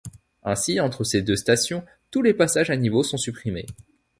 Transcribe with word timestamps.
Ainsi, 0.41 0.79
entre 0.79 1.03
ces 1.03 1.21
deux 1.21 1.35
stations, 1.35 1.85
tous 2.09 2.23
les 2.23 2.33
passages 2.33 2.71
à 2.71 2.75
niveaux 2.75 3.03
sont 3.03 3.17
supprimés. 3.17 3.67